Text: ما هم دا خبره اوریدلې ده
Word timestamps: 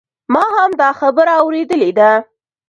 ما 0.33 0.43
هم 0.57 0.71
دا 0.81 0.89
خبره 0.99 1.33
اوریدلې 1.43 1.91
ده 1.99 2.11